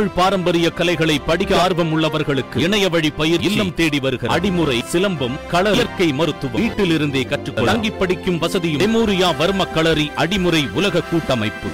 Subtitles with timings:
[0.00, 5.70] தமிழ் பாரம்பரிய கலைகளை படிக்க ஆர்வம் உள்ளவர்களுக்கு இணைய வழி பயிர் இல்லம் தேடி வருகிற அடிமுறை சிலம்பம் கள
[5.70, 6.60] இயற்கை மருத்துவம்.
[6.60, 11.68] வீட்டில் இருந்தே கற்றுக்கொள்ள தங்கி படிக்கும் வசதியும் மெமோரியா வர்ம களரி அடிமுறை உலக கூட்டமைப்பு.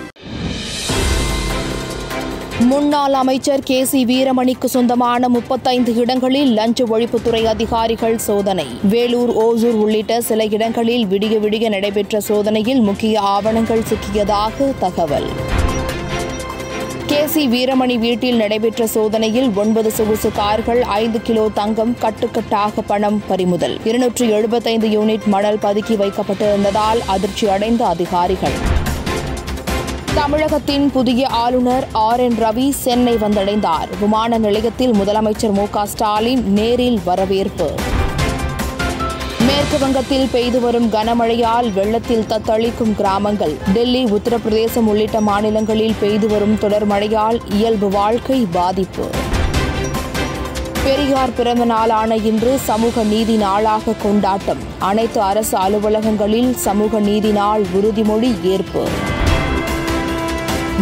[2.59, 8.67] முன்னாள் அமைச்சர் கே சி வீரமணிக்கு சொந்தமான முப்பத்தைந்து இடங்களில் லஞ்ச ஒழிப்புத்துறை அதிகாரிகள் சோதனை.
[8.83, 15.55] வேலூர் ஓசூர் உள்ளிட்ட சில இடங்களில் விடிய விடிய நடைபெற்ற சோதனையில் முக்கிய ஆவணங்கள் சிக்கியதாக தகவல்.
[17.17, 23.81] கேசி வீரமணி வீட்டில் நடைபெற்ற சோதனையில் ஒன்பது சொகுசு கார்கள் ஐந்து கிலோ தங்கம் கட்டுக்கட்டாக பணம் பறிமுதல்.
[23.85, 28.53] இருநூற்று எழுபத்தைந்து யூனிட் மணல் பதுக்கி வைக்கப்பட்டிருந்ததால் அதிர்ச்சி அடைந்த அதிகாரிகள்.
[30.15, 32.21] தமிழகத்தின் புதிய ஆளுநர் ஆர்.
[32.21, 32.37] என்.
[32.39, 33.89] ரவி சென்னை வந்தடைந்தார்.
[34.01, 37.75] விமான நிலையத்தில் முதலமைச்சர் மு க ஸ்டாலின் நேரில் வரவேற்பு.
[39.67, 43.55] மேற்கு வங்கத்தில் பெய்து வரும் கனமழையால் வெள்ளத்தில் தத்தளிக்கும் கிராமங்கள்.
[43.73, 49.07] டெல்லி உத்தரப்பிரதேசம் உள்ளிட்ட மாநிலங்களில் பெய்து வரும் தொடர் மழையால் இயல்பு வாழ்க்கை பாதிப்பு.
[50.85, 54.59] பெரியார் பிறந்த நாளான இன்று சமூக நீதி நாளாக கொண்டாட்டம்.
[54.79, 58.89] அனைத்து அரசு அலுவலகங்களில் சமூக நீதி நாள் உறுதிமொழி ஏற்பு.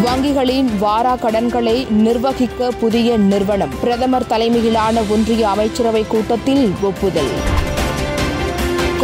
[0.05, 3.75] வங்கிகளின் வாரா கடன்களை நிர்வகிக்க புதிய நிறுவனம்.
[3.81, 7.63] பிரதமர் தலைமையிலான ஒன்றிய அமைச்சரவை கூட்டத்தில் ஒப்புதல்.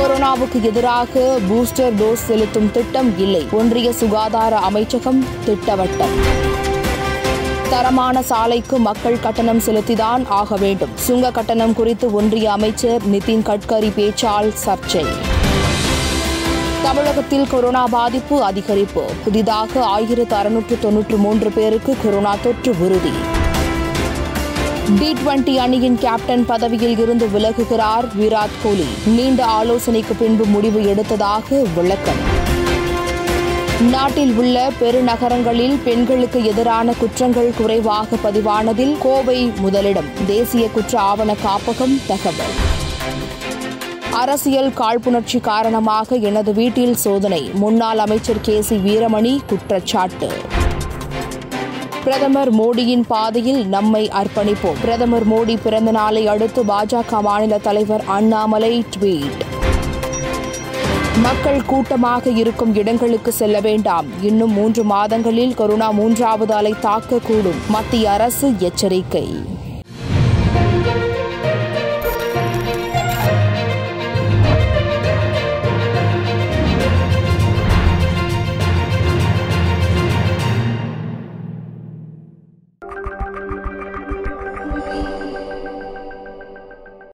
[0.00, 3.48] கொரோனாவுக்கு எதிராக பூஸ்டர் டோஸ் செலுத்தும் திட்டம் இல்லை.
[3.50, 6.14] ஒன்றிய சுகாதார அமைச்சகம் திட்டவட்டம்.
[7.70, 10.88] தரமான சாலைக்கு மக்கள் கட்டணம் செலுத்திதான் ஆக வேண்டும்.
[10.94, 15.06] சுங்க கட்டணம் குறித்து ஒன்றிய அமைச்சர் நிதின் கட்கரி பேச்சால் சர்ச்சை.
[16.82, 19.02] தமிழகத்தில் கொரோனா பாதிப்பு அதிகரிப்பு.
[19.24, 23.38] புதிதாக ஆயிரத்து அறுநூற்று தொன்னூற்று மூன்று பேருக்கு கொரோனா தொற்று உறுதி.
[24.98, 28.86] டி டுவெண்டி அணியின் கேப்டன் பதவியில் இருந்து விலகுகிறார் விராட் கோலி.
[29.06, 32.20] நீண்ட ஆலோசனைக்கு பின்பு முடிவு எடுத்ததாக விளக்கம்.
[33.91, 40.08] நாட்டில் உள்ள பெருநகரங்களில் பெண்களுக்கு எதிரான குற்றங்கள் குறைவாக பதிவானதில் கோவை முதலிடம்.
[40.27, 42.54] தேசிய குற்ற ஆவண காப்பகம் தகவல்.
[44.10, 47.50] அரசியல் காழ்ப்புணர்ச்சி காரணமாக எனது வீட்டில் சோதனை.
[47.54, 50.59] முன்னாள் அமைச்சர் கே சி வீரமணி குற்றச்சாட்டு.
[52.05, 54.81] பிரதமர் மோடியின் பாதையில் நம்மை அர்ப்பணிப்போம்.
[54.81, 59.41] பிரதமர் மோடி பிறந்த நாளை அடுத்து பாஜக மாநில தலைவர் அண்ணாமலை ட்வீட்.
[61.22, 64.06] மக்கள் கூட்டமாக இருக்கும் இடங்களுக்கு செல்ல வேண்டாம்.
[64.22, 67.66] இன்னும் மூன்று மாதங்களில் கொரோனா மூன்றாவது அலை தாக்கக்கூடும்.
[67.69, 69.59] மத்திய அரசு எச்சரிக்கை.